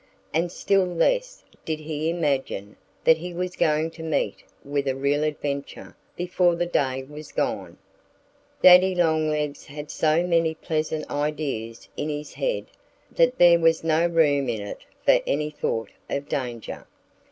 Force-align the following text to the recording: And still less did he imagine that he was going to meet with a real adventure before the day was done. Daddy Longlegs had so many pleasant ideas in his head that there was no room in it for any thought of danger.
And 0.33 0.51
still 0.51 0.83
less 0.87 1.43
did 1.63 1.79
he 1.79 2.09
imagine 2.09 2.75
that 3.03 3.19
he 3.19 3.35
was 3.35 3.55
going 3.55 3.91
to 3.91 4.01
meet 4.01 4.43
with 4.63 4.87
a 4.87 4.95
real 4.95 5.23
adventure 5.23 5.95
before 6.15 6.55
the 6.55 6.65
day 6.65 7.03
was 7.03 7.31
done. 7.33 7.77
Daddy 8.63 8.95
Longlegs 8.95 9.67
had 9.67 9.91
so 9.91 10.23
many 10.25 10.55
pleasant 10.55 11.07
ideas 11.11 11.87
in 11.95 12.09
his 12.09 12.33
head 12.33 12.65
that 13.11 13.37
there 13.37 13.59
was 13.59 13.83
no 13.83 14.07
room 14.07 14.49
in 14.49 14.61
it 14.61 14.85
for 15.05 15.21
any 15.27 15.51
thought 15.51 15.91
of 16.09 16.27
danger. 16.27 16.87